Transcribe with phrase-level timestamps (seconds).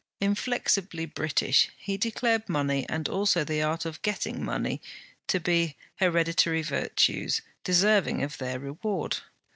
[0.19, 4.81] Inflexibly British, he declared money, and also the art of getting money,
[5.27, 9.17] to be hereditary virtues, deserving of their reward.